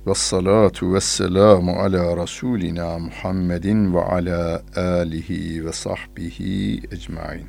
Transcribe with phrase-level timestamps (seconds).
[0.07, 7.47] Ve salatu ve selamu ala Resulina Muhammedin ve ala alihi ve sahbihi ecmain.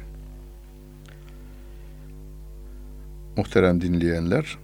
[3.37, 4.57] Muhterem dinleyenler,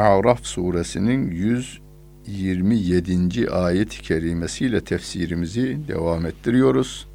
[0.00, 3.50] Araf suresinin 127.
[3.50, 7.08] ayet-i kerimesiyle tefsirimizi devam ettiriyoruz.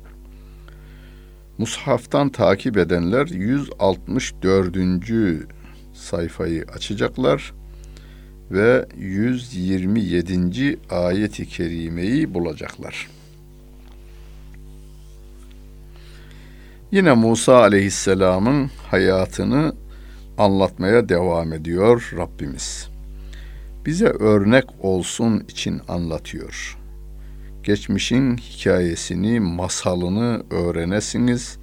[1.57, 4.77] Mushaftan takip edenler 164.
[5.93, 7.53] sayfayı açacaklar
[8.51, 10.79] ve 127.
[10.89, 13.07] ayet-i kerimeyi bulacaklar.
[16.91, 19.73] Yine Musa aleyhisselamın hayatını
[20.37, 22.89] anlatmaya devam ediyor Rabbimiz.
[23.85, 26.77] Bize örnek olsun için anlatıyor.
[27.63, 31.57] Geçmişin hikayesini, masalını öğrenesiniz.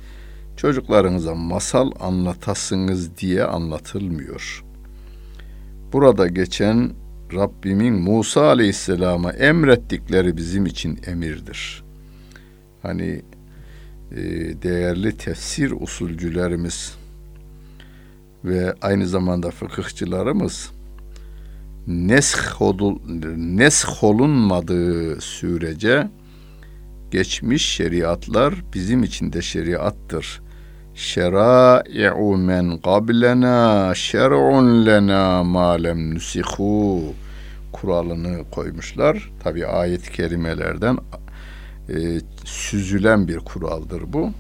[0.57, 4.65] Çocuklarınıza masal anlatasınız diye anlatılmıyor.
[5.93, 6.91] Burada geçen
[7.35, 11.85] Rabbimin Musa Aleyhisselam'a emrettikleri bizim için emirdir.
[12.83, 13.23] Hani
[14.11, 14.23] e,
[14.63, 16.95] değerli tefsir usulcülerimiz
[18.45, 20.71] ve aynı zamanda fıkıhçılarımız
[21.87, 22.37] nesh
[24.03, 26.09] olunmadığı sürece
[27.11, 30.43] geçmiş şeriatlar bizim için de şeriattır.
[30.95, 37.03] Şerai'u men qablena şer'un lena ma lem nusihu
[37.73, 39.31] kuralını koymuşlar.
[39.43, 40.99] Tabi ayet-i kerimelerden
[41.89, 44.31] e, süzülen bir kuraldır bu.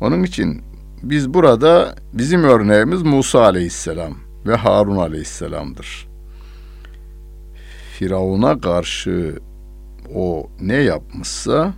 [0.00, 0.62] Onun için
[1.02, 4.14] biz burada bizim örneğimiz Musa aleyhisselam
[4.46, 6.08] ve Harun aleyhisselamdır.
[7.92, 9.38] Firavun'a karşı
[10.14, 11.74] o ne yapmışsa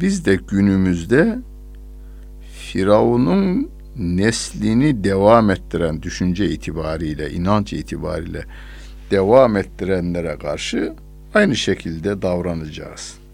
[0.00, 1.38] biz de günümüzde
[2.58, 8.44] Firavun'un neslini devam ettiren düşünce itibariyle, inanç itibariyle
[9.10, 10.94] devam ettirenlere karşı
[11.34, 13.25] aynı şekilde davranacağız.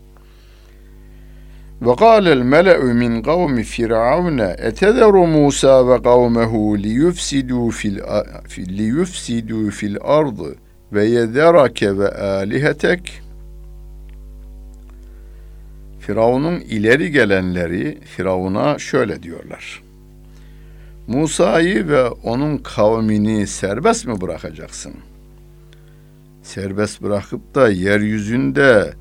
[1.87, 7.98] Ve kâlel mele'u min kavmi firavune etezeru Musa ve kavmehu liyufsidu fil
[8.78, 10.54] liyufsidu fil ardı
[10.93, 13.22] ve yederake ve alihetek
[16.00, 19.82] Firavun'un ileri gelenleri Firavun'a şöyle diyorlar.
[21.06, 24.94] Musa'yı ve onun kavmini serbest mi bırakacaksın?
[26.43, 28.93] Serbest bırakıp da yeryüzünde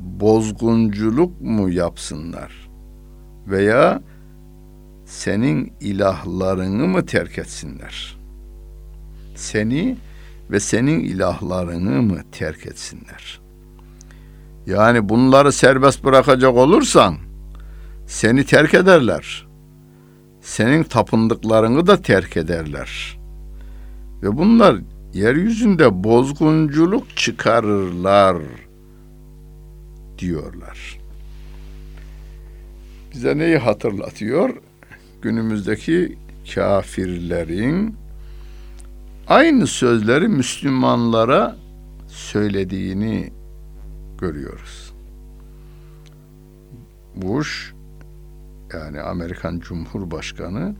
[0.00, 2.70] bozgunculuk mu yapsınlar?
[3.46, 4.02] Veya
[5.04, 8.16] senin ilahlarını mı terk etsinler?
[9.34, 9.96] Seni
[10.50, 13.40] ve senin ilahlarını mı terk etsinler?
[14.66, 17.16] Yani bunları serbest bırakacak olursan
[18.06, 19.46] seni terk ederler.
[20.40, 23.18] Senin tapındıklarını da terk ederler.
[24.22, 24.76] Ve bunlar
[25.14, 28.69] yeryüzünde bozgunculuk çıkarırlar.''
[30.20, 30.98] Diyorlar.
[33.14, 34.56] Bize neyi hatırlatıyor?
[35.22, 36.18] Günümüzdeki
[36.54, 37.94] kafirlerin
[39.28, 41.56] aynı sözleri Müslümanlara
[42.08, 43.32] söylediğini
[44.20, 44.92] görüyoruz.
[47.16, 47.72] Bush
[48.72, 50.74] yani Amerikan Cumhurbaşkanı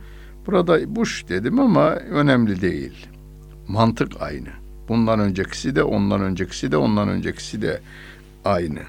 [0.45, 3.07] burada Bush dedim ama önemli değil.
[3.67, 4.49] Mantık aynı.
[4.89, 7.81] Bundan öncekisi de ondan öncekisi de ondan öncekisi de
[8.45, 8.79] aynı.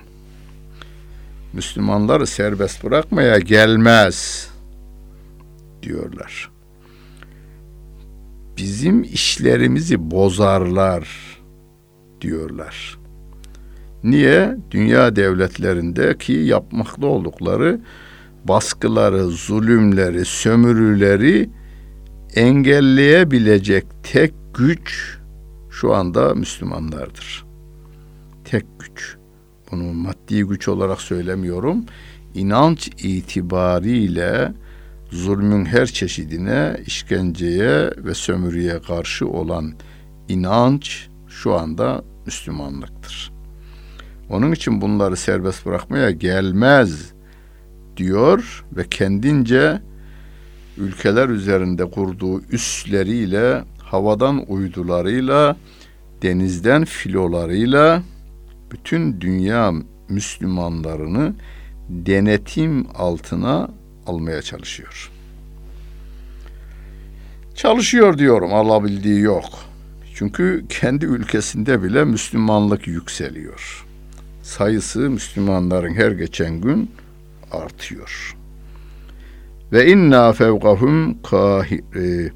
[1.53, 4.49] Müslümanları serbest bırakmaya gelmez
[5.83, 6.51] diyorlar.
[8.57, 11.09] Bizim işlerimizi bozarlar
[12.21, 12.99] diyorlar.
[14.05, 14.57] Niye?
[14.71, 17.81] Dünya devletlerindeki yapmakta oldukları
[18.45, 21.51] baskıları, zulümleri, sömürüleri
[22.35, 25.19] engelleyebilecek tek güç
[25.71, 27.45] şu anda Müslümanlardır.
[28.45, 29.17] Tek güç
[29.73, 31.85] bunu maddi güç olarak söylemiyorum.
[32.35, 34.53] İnanç itibariyle
[35.11, 39.73] zulmün her çeşidine, işkenceye ve sömürüye karşı olan
[40.29, 43.33] inanç şu anda Müslümanlıktır.
[44.31, 47.13] Onun için bunları serbest bırakmaya gelmez
[47.97, 49.83] diyor ve kendince
[50.79, 55.57] ülkeler üzerinde kurduğu üsleriyle, havadan uydularıyla,
[56.23, 58.03] denizden filolarıyla
[58.73, 59.73] bütün dünya
[60.09, 61.35] Müslümanlarını
[61.89, 63.69] denetim altına
[64.07, 65.11] almaya çalışıyor.
[67.55, 69.45] Çalışıyor diyorum alabildiği yok.
[70.15, 73.87] Çünkü kendi ülkesinde bile Müslümanlık yükseliyor.
[74.43, 76.91] Sayısı Müslümanların her geçen gün
[77.53, 78.37] artıyor.
[79.73, 82.33] Ve inna fevkahum kahir e,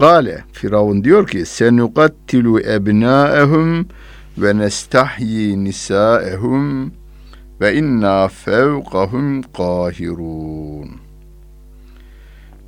[0.00, 3.88] gale Firavun diyor ki senukattilu ebnaehum
[4.38, 6.92] ve nestahyi nisaehum
[7.60, 10.90] ve inna fevkahum kahirun.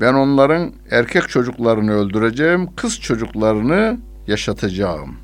[0.01, 5.17] Ben onların erkek çocuklarını öldüreceğim, kız çocuklarını yaşatacağım.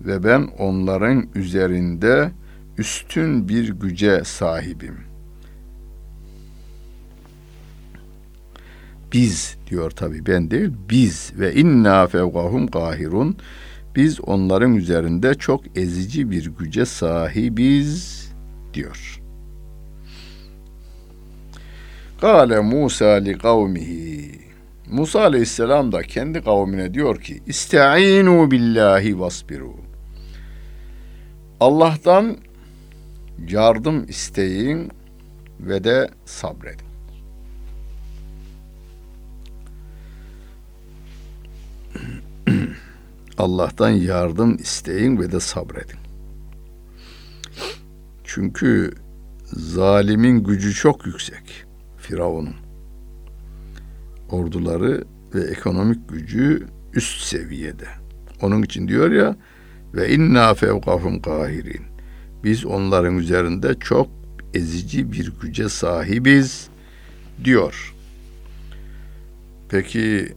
[0.00, 2.30] Ve ben onların üzerinde
[2.78, 4.96] üstün bir güce sahibim.
[9.12, 13.36] Biz diyor tabi ben değil biz ve inna fevkahum kahirun
[13.96, 18.22] biz onların üzerinde çok ezici bir güce sahibiz
[18.74, 19.20] diyor.
[22.20, 24.40] Kale Musa li kavmihi
[24.90, 29.76] Musa aleyhisselam da kendi kavmine diyor ki İste'inu billahi vasbiru
[31.60, 32.36] Allah'tan
[33.48, 34.90] yardım isteyin
[35.60, 36.92] ve de sabredin.
[43.38, 45.98] Allah'tan yardım isteyin ve de sabredin.
[48.24, 48.92] Çünkü
[49.44, 51.64] zalimin gücü çok yüksek.
[51.98, 52.54] Firavun'un.
[54.30, 57.88] Orduları ve ekonomik gücü üst seviyede.
[58.42, 59.36] Onun için diyor ya
[59.94, 61.82] ve inna fevkahum kahirin.
[62.44, 64.08] Biz onların üzerinde çok
[64.54, 66.68] ezici bir güce sahibiz
[67.44, 67.94] diyor.
[69.68, 70.34] Peki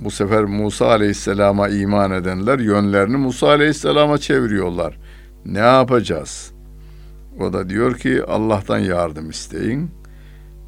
[0.00, 4.98] bu sefer Musa Aleyhisselam'a iman edenler yönlerini Musa Aleyhisselam'a çeviriyorlar.
[5.46, 6.52] Ne yapacağız?
[7.40, 9.90] O da diyor ki Allah'tan yardım isteyin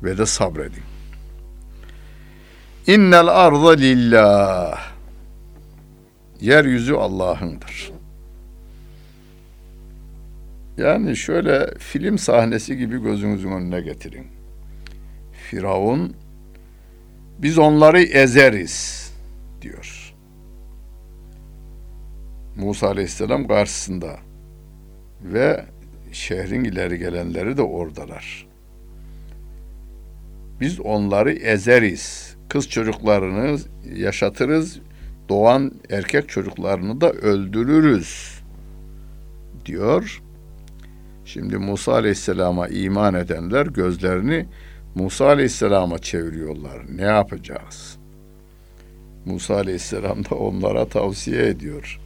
[0.03, 0.83] ve de sabredin.
[2.87, 4.95] İnnel arda lillah.
[6.41, 7.93] Yeryüzü Allah'ındır.
[10.79, 14.27] Yani şöyle film sahnesi gibi gözünüzün önüne getirin.
[15.33, 16.17] Firavun
[17.39, 19.04] biz onları ezeriz
[19.65, 20.15] diyor.
[22.57, 24.17] Musa Aleyhisselam karşısında
[25.23, 25.65] ve
[26.13, 28.47] şehrin ileri gelenleri de oradalar.
[30.61, 32.37] Biz onları ezeriz.
[32.49, 33.59] Kız çocuklarını
[33.95, 34.81] yaşatırız.
[35.29, 38.41] Doğan erkek çocuklarını da öldürürüz
[39.67, 40.23] diyor.
[41.25, 44.47] Şimdi Musa Aleyhisselam'a iman edenler gözlerini
[44.95, 46.83] Musa Aleyhisselam'a çeviriyorlar.
[46.97, 47.99] Ne yapacağız?
[49.27, 52.01] Musa Aleyhisselam da onlara tavsiye ediyor.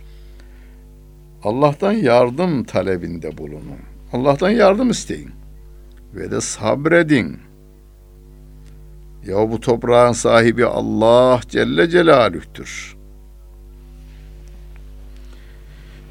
[1.43, 3.79] Allah'tan yardım talebinde bulunun.
[4.13, 5.31] Allah'tan yardım isteyin.
[6.15, 7.37] Ve de sabredin.
[9.27, 12.97] Ya bu toprağın sahibi Allah Celle Celaluh'tür.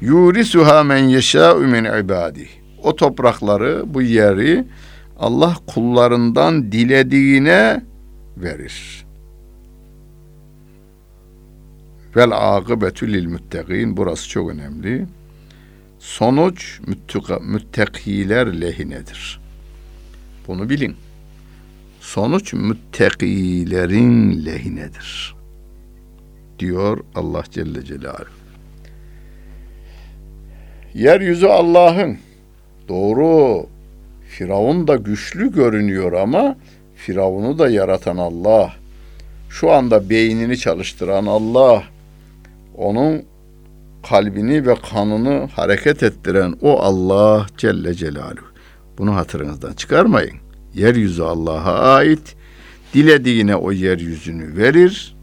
[0.00, 2.48] Yurisuha men yeşâ'u min ibadih.
[2.82, 4.64] O toprakları, bu yeri
[5.18, 7.82] Allah kullarından dilediğine
[8.36, 9.07] verir.
[12.18, 13.96] Vel akıbetü lil müttegin.
[13.96, 15.06] Burası çok önemli.
[15.98, 16.80] Sonuç
[17.46, 19.40] müttakiler lehinedir.
[20.48, 20.96] Bunu bilin.
[22.00, 25.34] Sonuç müttakilerin lehinedir.
[26.58, 28.24] Diyor Allah Celle Celaluhu.
[30.94, 32.18] Yeryüzü Allah'ın.
[32.88, 33.66] Doğru.
[34.28, 36.56] Firavun da güçlü görünüyor ama
[36.96, 38.72] Firavun'u da yaratan Allah.
[39.50, 41.84] Şu anda beynini çalıştıran Allah.
[42.78, 43.24] Onun
[44.08, 48.46] kalbini ve kanını hareket ettiren o Allah Celle Celaluhu.
[48.98, 50.36] Bunu hatırınızdan çıkarmayın.
[50.74, 52.36] Yeryüzü Allah'a ait.
[52.94, 55.16] Dilediğine o yeryüzünü verir.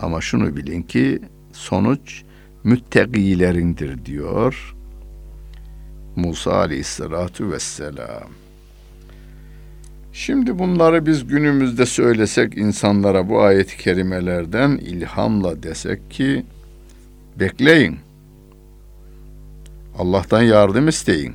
[0.00, 2.22] Ama şunu bilin ki sonuç
[2.64, 4.74] müttegilerindir diyor
[6.16, 8.41] Musa aleyhissalatu vesselam.
[10.12, 16.44] Şimdi bunları biz günümüzde söylesek insanlara bu ayet-i kerimelerden ilhamla desek ki
[17.40, 17.98] bekleyin.
[19.98, 21.34] Allah'tan yardım isteyin.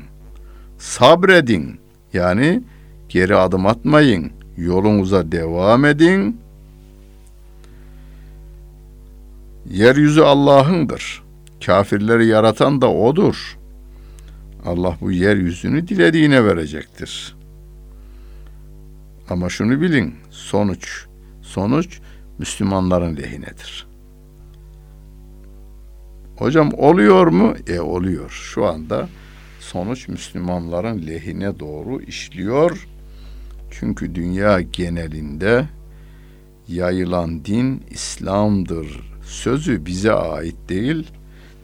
[0.78, 1.80] Sabredin.
[2.14, 2.64] Yani
[3.10, 4.32] geri adım atmayın.
[4.58, 6.40] Yolunuza devam edin.
[9.70, 11.24] Yeryüzü Allah'ındır.
[11.66, 13.58] Kafirleri yaratan da odur.
[14.66, 17.37] Allah bu yeryüzünü dilediğine verecektir.
[19.30, 21.06] Ama şunu bilin, sonuç,
[21.42, 22.00] sonuç
[22.40, 23.88] Müslümanların lehinedir.
[26.38, 27.54] Hocam oluyor mu?
[27.68, 28.30] E oluyor.
[28.30, 29.10] Şu anda
[29.60, 32.88] sonuç Müslümanların lehine doğru işliyor.
[33.72, 35.66] Çünkü dünya genelinde
[36.68, 41.12] yayılan din İslam'dır sözü bize ait değil,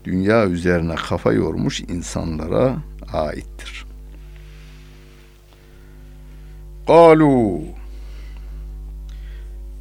[0.03, 2.75] dünya üzerine kafa yormuş insanlara
[3.13, 3.85] aittir.
[6.86, 7.60] قالوا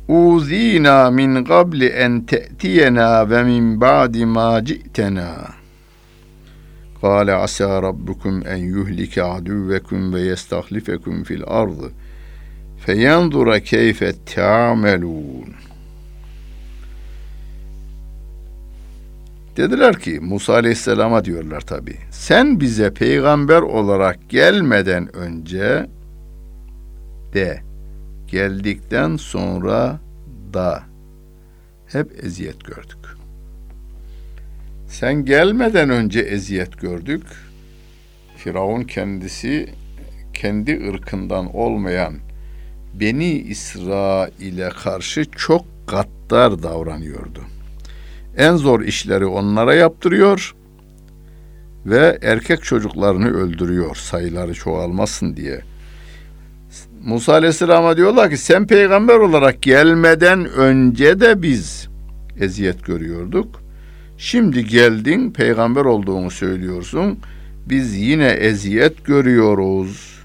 [0.09, 5.53] أوذينا من قبل أن تأتينا ومن بعد ما جئتنا
[7.01, 11.91] قال عسى ربكم أن يهلك عدوكم ويستخلفكم في الأرض
[12.85, 14.03] فينظر كيف
[14.35, 15.53] تعملون
[19.57, 21.95] Dediler ki Musa Aleyhisselam'a diyorlar tabi.
[22.11, 25.87] Sen bize peygamber olarak gelmeden önce
[27.34, 27.62] de
[28.26, 30.00] geldikten sonra
[30.54, 30.82] da
[31.86, 33.16] hep eziyet gördük.
[34.88, 37.24] Sen gelmeden önce eziyet gördük.
[38.36, 39.68] Firavun kendisi
[40.34, 42.14] kendi ırkından olmayan
[43.00, 47.42] Beni İsrail'e karşı çok gaddar davranıyordu
[48.36, 50.54] en zor işleri onlara yaptırıyor
[51.86, 55.60] ve erkek çocuklarını öldürüyor sayıları çoğalmasın diye.
[57.04, 61.88] Musa Aleyhisselam'a diyorlar ki sen peygamber olarak gelmeden önce de biz
[62.40, 63.62] eziyet görüyorduk.
[64.18, 67.18] Şimdi geldin peygamber olduğunu söylüyorsun.
[67.68, 70.24] Biz yine eziyet görüyoruz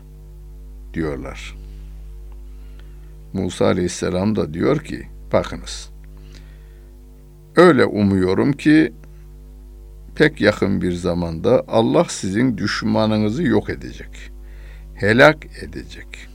[0.94, 1.56] diyorlar.
[3.34, 5.90] Musa Aleyhisselam da diyor ki bakınız
[7.56, 8.94] Öyle umuyorum ki
[10.16, 14.32] pek yakın bir zamanda Allah sizin düşmanınızı yok edecek.
[14.96, 16.28] Helak edecek.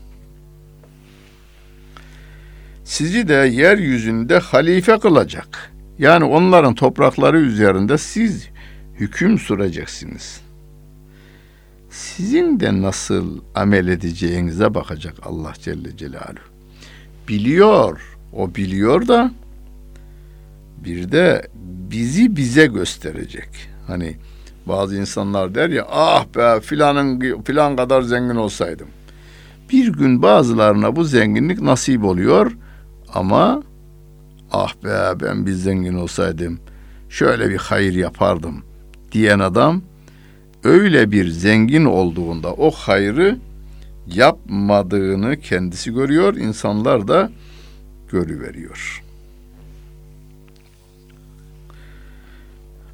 [2.93, 5.73] Sizi de yeryüzünde halife kılacak.
[5.99, 8.49] Yani onların toprakları üzerinde siz
[8.95, 10.41] hüküm süreceksiniz.
[11.91, 16.45] Sizin de nasıl amel edeceğinize bakacak Allah Celle Celaluhu.
[17.29, 19.31] Biliyor, o biliyor da
[20.85, 21.49] bir de
[21.91, 23.49] bizi bize gösterecek.
[23.87, 24.17] Hani
[24.67, 28.89] bazı insanlar der ya ah be filanın filan kadar zengin olsaydım.
[29.71, 32.53] Bir gün bazılarına bu zenginlik nasip oluyor
[33.13, 33.63] ama
[34.53, 36.61] ah be ben bir zengin olsaydım
[37.09, 38.65] şöyle bir hayır yapardım
[39.13, 39.83] diyen adam
[40.65, 43.39] öyle bir zengin olduğunda o hayrı
[44.07, 47.33] yapmadığını kendisi görüyor, insanlar da
[48.11, 49.03] görüveriyor.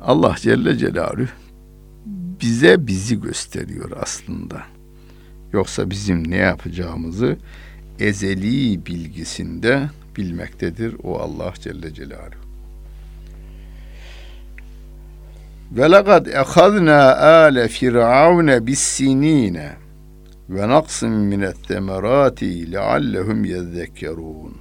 [0.00, 1.28] Allah Celle Celaluhu
[2.40, 4.62] bize bizi gösteriyor aslında.
[5.52, 7.38] Yoksa bizim ne yapacağımızı
[7.98, 12.48] ezeli bilgisinde bilmektedir o Allah Celle Celaluhu.
[15.72, 19.72] Ve lekad ehadna ale firavune bis sinine
[20.48, 24.56] ve naqsin minet temerati leallehum yezzekkerun.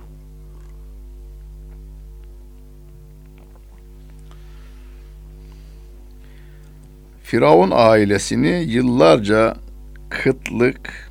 [7.23, 9.57] Firavun ailesini yıllarca
[10.09, 11.06] kıtlık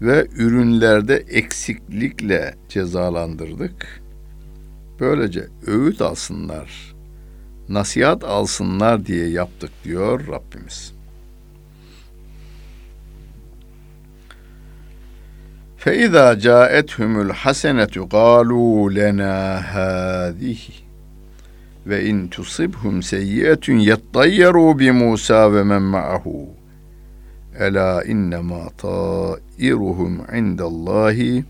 [0.00, 4.02] ve ürünlerde eksiklikle cezalandırdık.
[5.00, 6.94] Böylece öğüt alsınlar,
[7.68, 10.92] nasihat alsınlar diye yaptık diyor Rabbimiz.
[15.84, 20.58] فَإِذَا جَاءَتْهُمُ الْحَسَنَةُ قَالُوا لَنَا هَذِهِ
[21.86, 26.53] ve in tusibhum seyyi'etun yettayyaru bi Musa ve men ma'ahu.
[27.59, 31.43] Ela innema ta'iruhum indallahi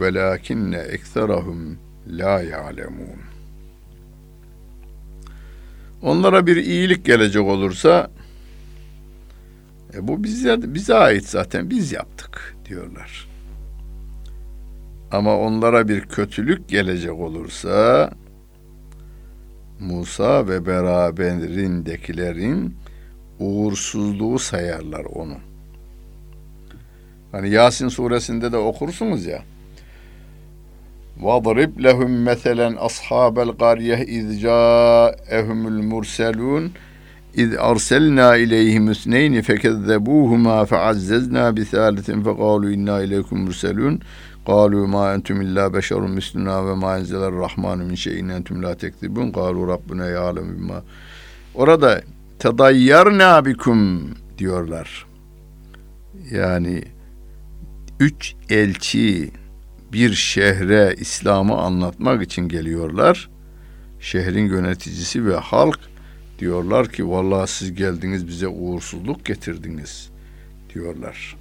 [0.00, 3.20] velakinne ekserahum la ya'lemun.
[6.02, 8.10] Onlara bir iyilik gelecek olursa
[9.94, 13.28] e bu bize bize ait zaten biz yaptık diyorlar.
[15.10, 18.10] Ama onlara bir kötülük gelecek olursa
[19.80, 22.74] Musa ve beraberindekilerin
[23.39, 25.37] uğursuzluğu sayarlar onu.
[27.31, 29.41] Hani Yasin suresinde de okursunuz ya.
[31.21, 36.63] وَضْرِبْ لَهُمْ مَثَلًا أَصْحَابَ الْقَرْيَةِ اِذْ جَاءَهُمُ الْمُرْسَلُونَ
[37.41, 43.95] اِذْ أَرْسَلْنَا إِلَيْهِمُ اثْنَيْنِ فَكَذَّبُوهُمَا فَعَزَّزْنَا بِثَالِثٍ فَقَالُوا إِنَّا إِلَيْكُمْ مُرْسَلُونَ
[44.45, 49.65] قالوا ما أنتم إلا بشر مثلنا وما أنزل الرحمن من şeyin entum la tekzibun قالوا
[49.65, 50.83] ربنا يعلم bima
[51.55, 52.01] Orada
[52.38, 55.06] tedayyarna bikum diyorlar.
[56.30, 56.82] Yani
[58.00, 59.30] üç elçi
[59.92, 63.30] bir şehre İslam'ı anlatmak için geliyorlar.
[64.00, 65.78] Şehrin yöneticisi ve halk
[66.38, 70.10] diyorlar ki vallahi siz geldiniz bize uğursuzluk getirdiniz
[70.74, 71.36] diyorlar.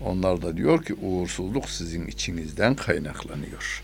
[0.00, 3.82] Onlar da diyor ki uğursuzluk sizin içinizden kaynaklanıyor.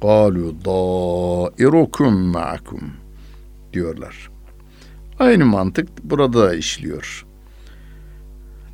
[0.00, 2.92] Kalu dairukum ma'akum
[3.72, 4.33] diyorlar.
[5.18, 7.26] Aynı mantık burada da işliyor.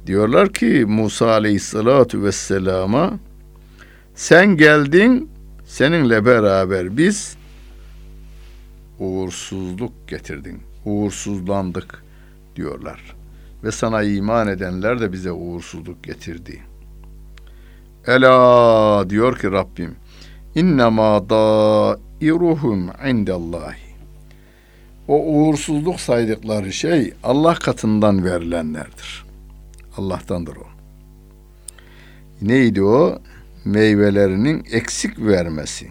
[0.07, 3.13] Diyorlar ki Musa aleyhissalatu vesselama
[4.15, 5.31] sen geldin
[5.65, 7.37] seninle beraber biz
[8.99, 10.63] uğursuzluk getirdin.
[10.85, 12.05] Uğursuzlandık
[12.57, 13.17] diyorlar.
[13.65, 16.63] Ve sana iman edenler de bize uğursuzluk getirdi.
[18.07, 19.97] Ela diyor ki Rabbim
[20.55, 23.90] innema dairuhum indallahi
[25.11, 29.25] o uğursuzluk saydıkları şey Allah katından verilenlerdir.
[29.97, 30.67] Allah'tandır o.
[32.43, 33.19] Neydi o?
[33.65, 35.89] Meyvelerinin eksik vermesi,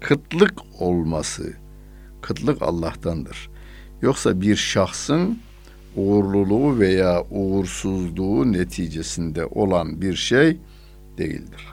[0.00, 1.52] kıtlık olması.
[2.20, 3.50] Kıtlık Allah'tandır.
[4.02, 5.38] Yoksa bir şahsın
[5.96, 10.56] uğurluluğu veya uğursuzluğu neticesinde olan bir şey
[11.18, 11.66] değildir.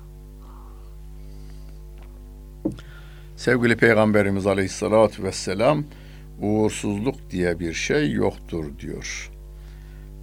[3.35, 5.83] Sevgili Peygamberimiz Aleyhisselatü Vesselam
[6.41, 9.31] uğursuzluk diye bir şey yoktur diyor.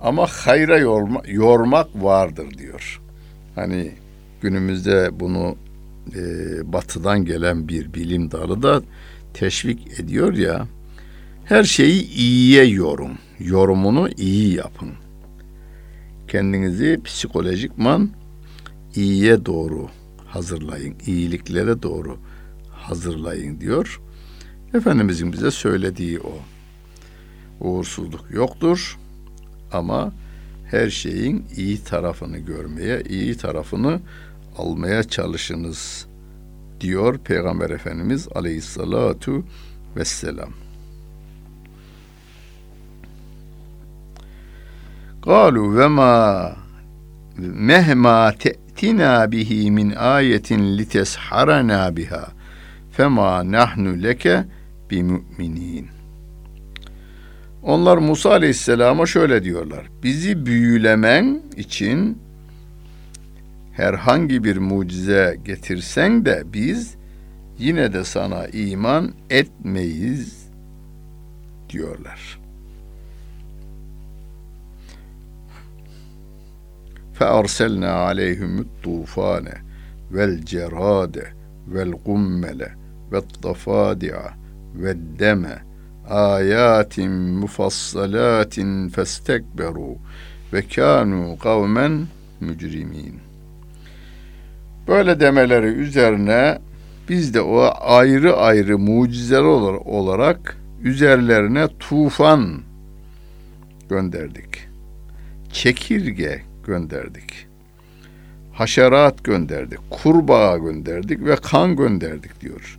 [0.02, 3.00] Ama hayra yorma, yormak vardır diyor.
[3.54, 3.92] Hani
[4.40, 5.56] günümüzde bunu
[6.14, 6.22] e,
[6.72, 8.82] batıdan gelen bir bilim dalı da
[9.34, 10.66] teşvik ediyor ya.
[11.44, 13.18] Her şeyi iyiye yorum.
[13.38, 14.90] Yorumunu iyi yapın.
[16.28, 18.10] Kendinizi psikolojikman
[18.94, 19.88] iyiye doğru
[20.26, 20.94] hazırlayın.
[21.06, 22.18] iyiliklere doğru
[22.70, 24.00] hazırlayın diyor.
[24.76, 26.38] Efendimizin bize söylediği o.
[27.60, 28.98] Uğursuzluk yoktur
[29.72, 30.12] ama
[30.70, 34.00] her şeyin iyi tarafını görmeye, iyi tarafını
[34.58, 36.06] almaya çalışınız
[36.80, 39.44] diyor Peygamber Efendimiz aleyhissalatu
[39.96, 40.50] vesselam.
[45.24, 46.52] Kalu ve ma
[47.36, 52.28] mehma te'tina bihi min ayetin litesharana biha
[52.92, 54.44] fema nahnu leke
[54.89, 55.87] bimü'minin.
[57.63, 59.89] Onlar Musa Aleyhisselam'a şöyle diyorlar.
[60.03, 62.17] Bizi büyülemen için
[63.73, 66.95] herhangi bir mucize getirsen de biz
[67.59, 70.47] yine de sana iman etmeyiz
[71.69, 72.41] diyorlar.
[77.19, 79.47] فَأَرْسَلْنَا عَلَيْهِمُ الطُّوفَانَ
[80.13, 81.15] وَالْجَرَادَ
[81.73, 82.61] وَالْقُمَّلَ
[83.11, 84.33] وَالضَّفَادِعَ
[84.76, 85.62] ve deme
[86.10, 89.96] ayatin mufassalatin festekberu
[90.52, 92.06] ve kanu kavmen
[92.40, 93.14] mücrimin.
[94.88, 96.58] Böyle demeleri üzerine
[97.08, 99.40] biz de o ayrı ayrı mucizeler
[99.84, 102.62] olarak üzerlerine tufan
[103.88, 104.68] gönderdik.
[105.52, 107.46] Çekirge gönderdik.
[108.52, 112.75] Haşerat gönderdik, kurbağa gönderdik ve kan gönderdik diyor.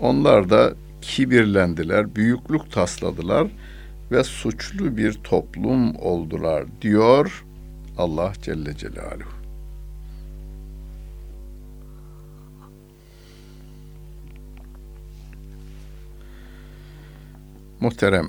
[0.00, 3.48] Onlar da kibirlendiler, büyüklük tasladılar
[4.10, 7.44] ve suçlu bir toplum oldular diyor
[7.98, 9.36] Allah Celle Celaluhu.
[17.80, 18.28] Muhterem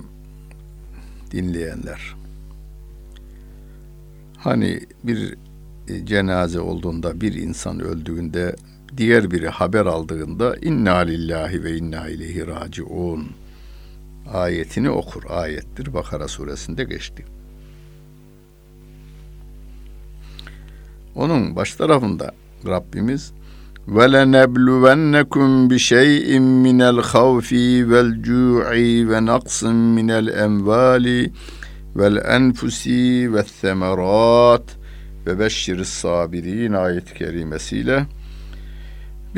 [1.32, 2.16] dinleyenler.
[4.38, 5.36] Hani bir
[6.04, 8.56] cenaze olduğunda bir insan öldüğünde
[8.98, 13.28] diğer biri haber aldığında inna lillahi ve inna ileyhi raciun
[14.34, 15.24] ayetini okur.
[15.30, 15.94] Ayettir.
[15.94, 17.26] Bakara suresinde geçti.
[21.16, 22.32] Onun baş tarafında
[22.68, 23.34] Rabbimiz
[23.88, 31.32] ve lenebluvennekum bi şey'in minel havfi vel cu'i ve naqsin minel envali
[31.96, 34.78] vel enfusi ve semerat
[35.26, 38.06] ve beşşiris sabirin ayet-i kerimesiyle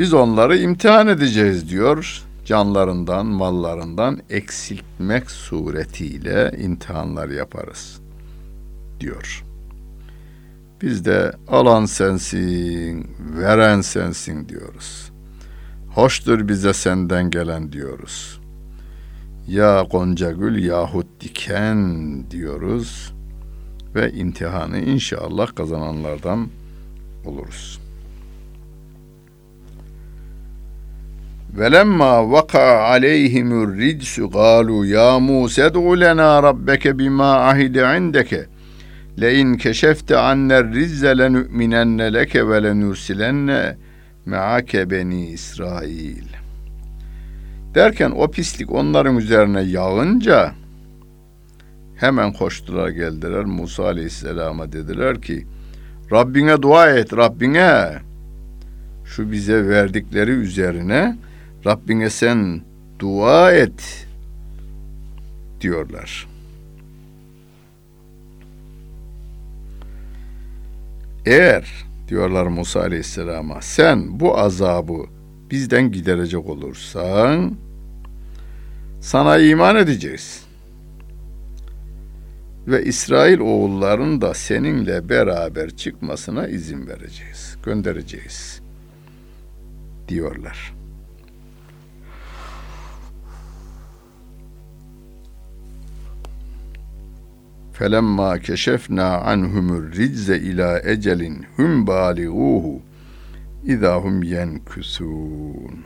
[0.00, 2.22] biz onları imtihan edeceğiz diyor.
[2.44, 8.00] Canlarından, mallarından eksiltmek suretiyle imtihanlar yaparız
[9.00, 9.44] diyor.
[10.82, 15.12] Biz de alan sensin, veren sensin diyoruz.
[15.94, 18.40] Hoştur bize senden gelen diyoruz.
[19.48, 21.80] Ya Gonca Gül yahut diken
[22.30, 23.12] diyoruz
[23.94, 26.48] ve imtihanı inşallah kazananlardan
[27.24, 27.89] oluruz.
[31.58, 38.46] Velemma vaka aleyhimur ridsu galu ya Musa ed'u lena rabbeke bima ahide indeke.
[39.20, 43.76] Le in keşefte anner rizze lenü'minenne leke ve lenursilenne
[44.26, 46.24] me'ake beni İsrail.
[47.74, 50.52] Derken o pislik onların üzerine yağınca
[51.96, 53.44] hemen koştular geldiler.
[53.44, 55.46] Musa Aleyhisselam'a dediler ki
[56.12, 57.98] Rabbine dua et Rabbine.
[59.04, 61.16] Şu bize verdikleri üzerine
[61.66, 62.62] Rabbine sen
[62.98, 64.06] dua et
[65.60, 66.28] diyorlar.
[71.26, 75.04] Eğer diyorlar Musa Aleyhisselam'a sen bu azabı
[75.50, 77.56] bizden giderecek olursan
[79.00, 80.44] sana iman edeceğiz.
[82.66, 88.60] Ve İsrail oğullarının da seninle beraber çıkmasına izin vereceğiz, göndereceğiz
[90.08, 90.79] diyorlar.
[97.80, 102.82] Felemma keşefna anhumur rizze ila ecelin hum baliguhu
[103.64, 105.84] idahum yenkusun.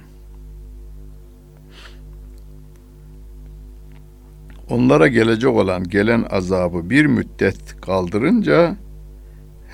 [4.70, 8.76] Onlara gelecek olan gelen azabı bir müddet kaldırınca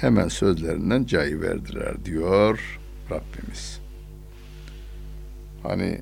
[0.01, 2.81] hemen sözlerinden cayı verdiler diyor
[3.11, 3.81] Rabbimiz.
[5.63, 6.01] Hani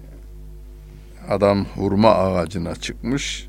[1.29, 3.48] adam hurma ağacına çıkmış,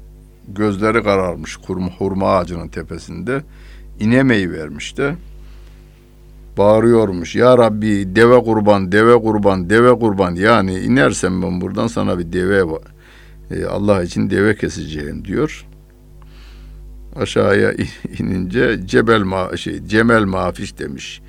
[0.55, 3.41] gözleri kararmış hurma, hurma ağacının tepesinde.
[3.99, 5.15] inemeyi vermiş de
[6.57, 7.35] bağırıyormuş.
[7.35, 10.35] Ya Rabbi deve kurban, deve kurban, deve kurban.
[10.35, 12.63] Yani inersem ben buradan sana bir deve
[13.51, 15.65] e, Allah için deve keseceğim diyor.
[17.15, 17.73] Aşağıya
[18.19, 21.21] inince cebel ma şey cemel mafiş demiş.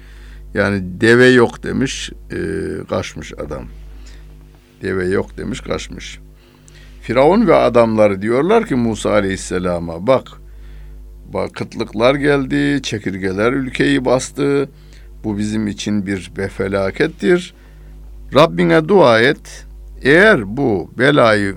[0.54, 2.38] Yani deve yok demiş, e,
[2.88, 3.64] kaçmış adam.
[4.82, 6.20] Deve yok demiş, kaçmış.
[7.10, 10.28] Firavun ve adamları diyorlar ki Musa Aleyhisselam'a bak,
[11.32, 14.68] bak kıtlıklar geldi, çekirgeler ülkeyi bastı.
[15.24, 17.54] Bu bizim için bir befelakettir.
[18.34, 19.66] Rabbine dua et.
[20.02, 21.56] Eğer bu belayı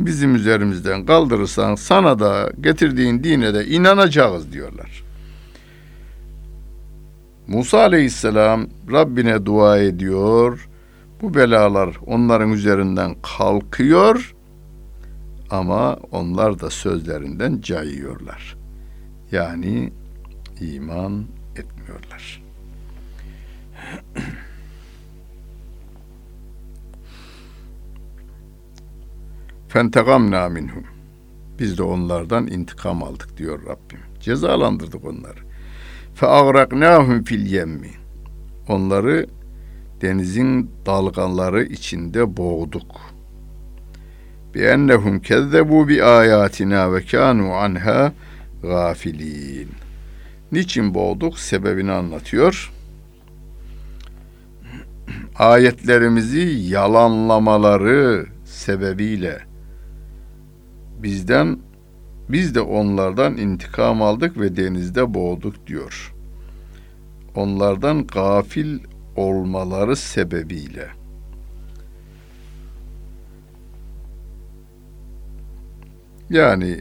[0.00, 5.04] bizim üzerimizden kaldırırsan sana da getirdiğin dine de inanacağız diyorlar.
[7.46, 10.68] Musa aleyhisselam Rabbine dua ediyor.
[11.22, 14.34] Bu belalar onların üzerinden kalkıyor
[15.52, 18.56] ama onlar da sözlerinden cayıyorlar.
[19.32, 19.92] Yani
[20.60, 22.42] iman etmiyorlar.
[29.68, 30.84] Fentegamna minhum.
[31.58, 34.00] Biz de onlardan intikam aldık diyor Rabbim.
[34.20, 35.40] Cezalandırdık onları.
[36.14, 37.90] Fe agraknahum fil yemmi.
[38.68, 39.26] Onları
[40.00, 43.11] denizin dalgaları içinde boğduk.
[44.54, 48.12] Bi ayatina ve kanu anha
[48.62, 49.68] gafilin.
[50.52, 51.38] Niçin boğduk?
[51.38, 52.72] Sebebini anlatıyor.
[55.38, 56.40] Ayetlerimizi
[56.72, 59.52] yalanlamaları sebebiyle
[61.02, 61.58] bizden
[62.28, 66.14] biz de onlardan intikam aldık ve denizde boğduk diyor.
[67.34, 68.78] Onlardan gafil
[69.16, 70.88] olmaları sebebiyle.
[76.32, 76.80] Yani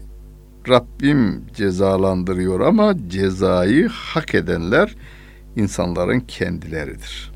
[0.69, 4.95] Rabbim cezalandırıyor ama cezayı hak edenler
[5.55, 7.31] insanların kendileridir.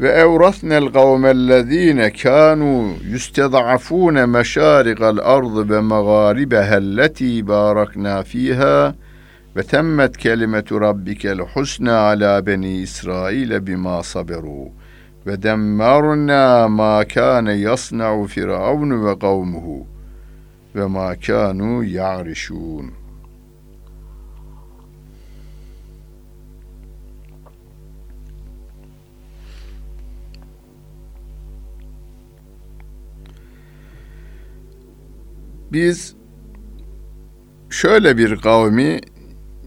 [0.00, 8.94] Ve evrasnel kavmellezine kanu yusted'afun meşariqal ardı ve megaribeha elleti barakna fiha
[9.56, 14.68] ve temmet kelimetu rabbikel husna ala beni İsrail bima saberu
[15.26, 19.95] ve demmarna ma kana yasna'u firavun ve kavmuhu
[20.76, 22.90] ve ma kanu ya'rişun.
[35.72, 36.16] Biz
[37.70, 39.00] şöyle bir kavmi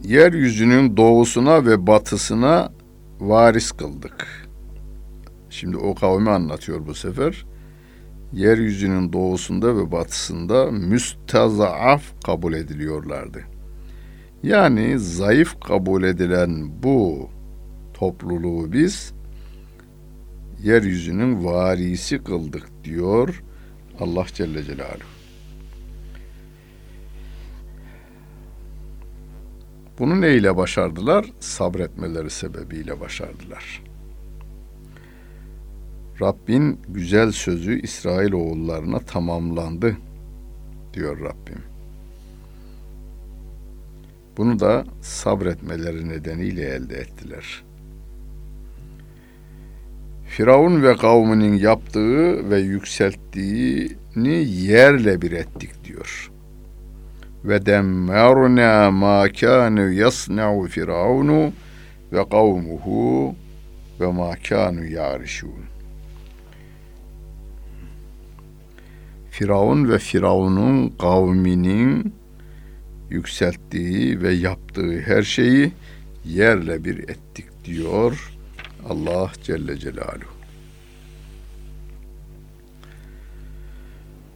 [0.04, 2.72] yeryüzünün doğusuna ve batısına
[3.19, 4.48] varis kıldık.
[5.50, 7.45] Şimdi o kavmi anlatıyor bu sefer.
[8.34, 13.44] Yeryüzünün doğusunda ve batısında müstazaaf kabul ediliyorlardı.
[14.44, 17.30] Yani zayıf kabul edilen bu
[17.94, 19.13] topluluğu biz
[20.63, 23.44] yeryüzünün varisi kıldık diyor
[24.00, 25.20] Allah Celle Celaluhu.
[30.00, 31.26] Bunu neyle başardılar?
[31.39, 33.88] Sabretmeleri sebebiyle başardılar.
[36.21, 39.97] Rabbin güzel sözü İsrail oğullarına tamamlandı
[40.93, 41.63] diyor Rabbim.
[44.38, 47.63] Bunu da sabretmeleri nedeniyle elde ettiler.
[50.27, 56.32] Firavun ve kavminin yaptığı ve yükselttiğini yerle bir ettik diyor
[57.45, 61.51] ve demmarna ma kanu yasna'u firavunu
[62.13, 63.36] ve kavmuhu
[63.99, 65.79] ve ma kanu yarişun.
[69.32, 72.13] Firavun ve Firavun'un kavminin
[73.10, 75.72] yükselttiği ve yaptığı her şeyi
[76.26, 78.32] yerle bir ettik diyor
[78.89, 80.39] Allah Celle Celaluhu.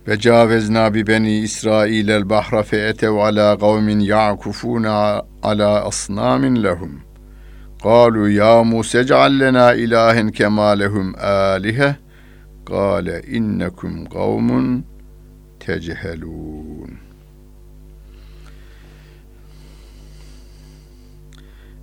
[0.07, 7.01] Ve cavezna bi beni İsrail el bahra fe etev ala kavmin ya'kufuna ala asnamin lehum.
[7.83, 11.15] Kalu ya Musa ec'al lena ilahen kema lehum
[12.65, 14.85] Kale innekum kavmun
[15.59, 16.91] tecehelun.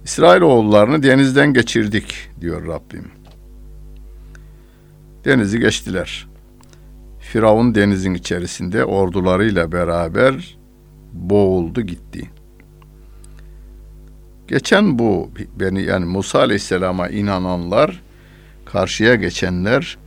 [0.05, 3.11] İsrailoğullarını denizden geçirdik diyor Rabbim.
[5.25, 6.29] Denizi geçtiler.
[7.21, 10.59] Firavun denizin içerisinde ordularıyla beraber
[11.13, 12.31] boğuldu gitti.
[14.49, 18.03] Geçen bu beni yani Musa Aleyhisselam'a inananlar,
[18.65, 19.99] karşıya geçenler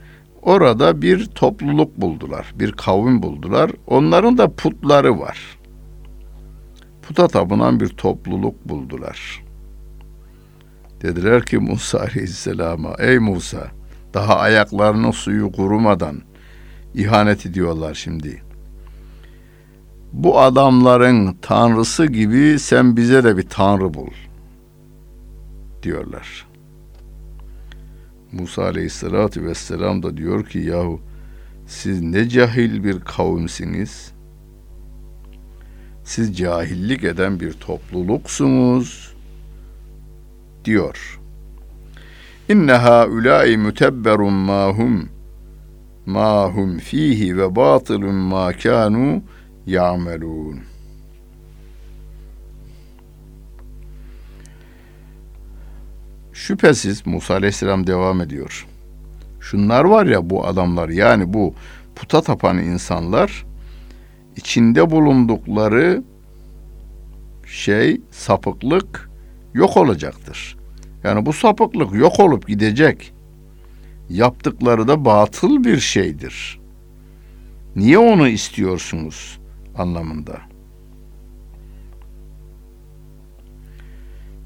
[0.45, 3.71] orada bir topluluk buldular, bir kavim buldular.
[3.87, 5.57] Onların da putları var.
[7.01, 9.43] Puta tapınan bir topluluk buldular.
[11.01, 13.67] Dediler ki Musa Aleyhisselam'a, ey Musa,
[14.13, 16.21] daha ayaklarının suyu kurumadan
[16.93, 18.43] ihanet ediyorlar şimdi.
[20.13, 24.11] Bu adamların tanrısı gibi sen bize de bir tanrı bul
[25.83, 26.52] diyorlar.
[28.33, 30.99] Musa Aleyhisselatü Vesselam da diyor ki yahu
[31.67, 34.11] siz ne cahil bir kavimsiniz.
[36.03, 39.13] Siz cahillik eden bir topluluksunuz
[40.65, 41.19] diyor.
[42.49, 45.09] İnne haulâi mütebberun mahum
[46.05, 49.23] mahum fihi ve batılun ma kanu
[49.65, 50.59] ya'melun.
[56.33, 58.67] Şüphesiz Musa Aleyhisselam devam ediyor.
[59.39, 61.53] Şunlar var ya bu adamlar yani bu
[61.95, 63.45] puta tapan insanlar
[64.35, 66.03] içinde bulundukları
[67.45, 69.09] şey sapıklık
[69.53, 70.57] yok olacaktır.
[71.03, 73.13] Yani bu sapıklık yok olup gidecek.
[74.09, 76.59] Yaptıkları da batıl bir şeydir.
[77.75, 79.39] Niye onu istiyorsunuz
[79.77, 80.52] anlamında.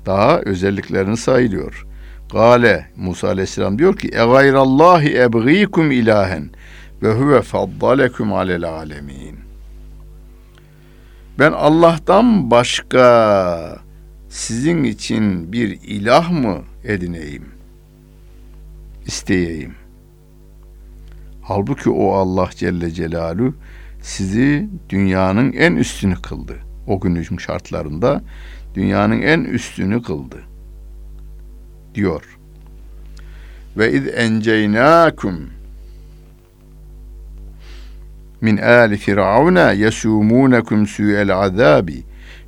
[0.08, 1.86] Daha özelliklerini sayılıyor.
[2.32, 6.50] Gale Musa Aleyhisselam diyor ki: "E gayrallahi ebgîkum ilahen
[7.02, 9.36] ve huve faddalekum alel alemin."
[11.40, 13.80] Ben Allah'tan başka
[14.30, 17.58] sizin için bir ilah mı edineyim?
[19.08, 19.76] isteyeyim.
[21.42, 23.54] Halbuki o Allah Celle Celaluhu
[24.02, 26.56] sizi dünyanın en üstünü kıldı.
[26.88, 28.22] O günün şartlarında
[28.78, 30.44] dünyanın en üstünü kıldı.
[31.96, 32.38] Diyor.
[33.78, 35.50] Ve iz enceynakum
[38.42, 42.04] min ali firavuna yesumunakum su'el azabi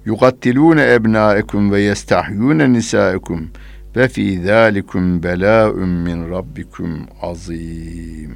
[0.06, 3.50] yuqattiluna ebnaikum ve yestahyuna nisaikum
[3.96, 8.36] ve fi zalikum belâ'un min rabbikum azim.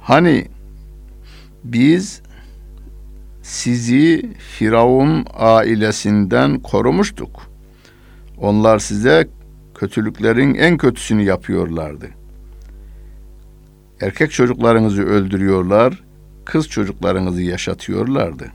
[0.00, 0.46] Hani
[1.64, 2.22] biz
[3.44, 7.50] sizi Firavun ailesinden korumuştuk.
[8.38, 9.28] Onlar size
[9.74, 12.06] kötülüklerin en kötüsünü yapıyorlardı.
[14.00, 16.02] Erkek çocuklarınızı öldürüyorlar,
[16.44, 18.52] kız çocuklarınızı yaşatıyorlardı.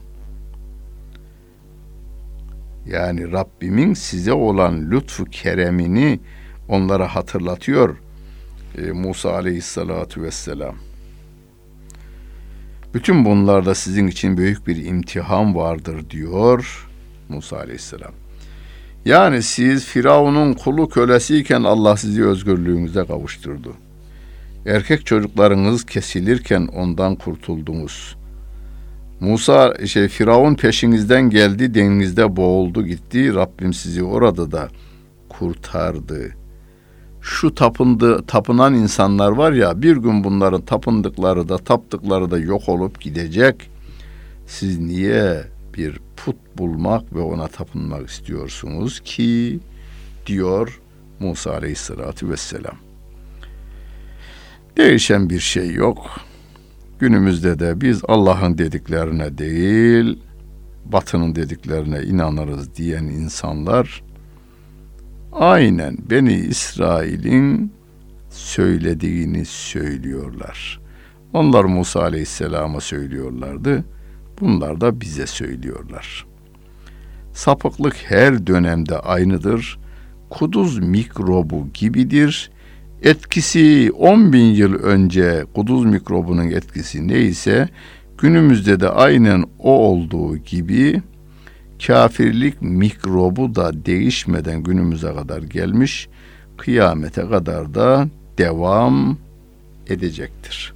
[2.85, 6.19] Yani Rabbimin size olan lütfu keremini
[6.67, 7.97] onlara hatırlatıyor
[8.77, 10.88] e, Musa aleyhissalatu vesselam.
[12.93, 16.87] Bütün bunlarda sizin için büyük bir imtihan vardır diyor
[17.29, 18.11] Musa aleyhisselam.
[19.05, 23.73] Yani siz Firavun'un kulu kölesiyken Allah sizi özgürlüğünüze kavuşturdu.
[24.65, 28.15] Erkek çocuklarınız kesilirken ondan kurtuldunuz.
[29.19, 33.33] Musa şey Firavun peşinizden geldi denizde boğuldu gitti.
[33.33, 34.69] Rabbim sizi orada da
[35.29, 36.38] kurtardı.
[37.21, 43.01] Şu tapındı, tapınan insanlar var ya bir gün bunların tapındıkları da taptıkları da yok olup
[43.01, 43.69] gidecek.
[44.47, 45.43] Siz niye
[45.77, 49.59] bir put bulmak ve ona tapınmak istiyorsunuz ki
[50.25, 50.81] diyor
[51.19, 52.75] Musa Aleyhisselatü Vesselam.
[54.77, 55.97] Değişen bir şey yok.
[56.99, 60.19] Günümüzde de biz Allah'ın dediklerine değil,
[60.85, 64.03] Batı'nın dediklerine inanırız diyen insanlar
[65.31, 67.73] aynen Beni İsrail'in
[68.29, 70.79] söylediğini söylüyorlar.
[71.33, 73.85] Onlar Musa Aleyhisselam'a söylüyorlardı.
[74.41, 76.25] Bunlar da bize söylüyorlar.
[77.33, 79.79] Sapıklık her dönemde aynıdır.
[80.29, 82.51] kuduz mikrobu gibidir.
[83.03, 87.69] Etkisi 10 bin yıl önce kuduz mikrobunun etkisi neyse
[88.17, 91.01] günümüzde de aynen o olduğu gibi
[91.87, 96.09] kafirlik mikrobu da değişmeden günümüze kadar gelmiş,
[96.57, 99.17] kıyamete kadar da devam
[99.87, 100.73] edecektir.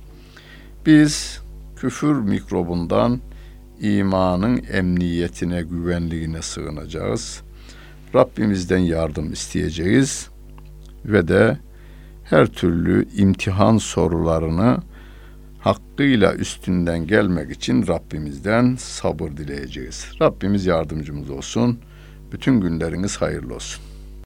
[0.85, 1.41] Biz
[1.75, 3.19] küfür mikrobundan
[3.81, 7.41] imanın emniyetine, güvenliğine sığınacağız.
[8.15, 10.29] Rabbimizden yardım isteyeceğiz
[11.05, 11.57] ve de
[12.23, 14.77] her türlü imtihan sorularını
[15.63, 20.08] hakkıyla üstünden gelmek için Rabbimizden sabır dileyeceğiz.
[20.21, 21.80] Rabbimiz yardımcımız olsun.
[22.32, 23.92] Bütün günleriniz hayırlı olsun.